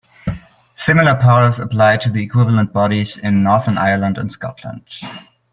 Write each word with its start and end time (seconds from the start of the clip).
Similar 0.73 1.13
powers 1.17 1.59
apply 1.59 1.97
to 1.97 2.09
the 2.09 2.23
equivalent 2.23 2.73
bodies 2.73 3.19
in 3.19 3.43
Northern 3.43 3.77
Ireland 3.77 4.17
and 4.17 4.31
Scotland. 4.31 4.87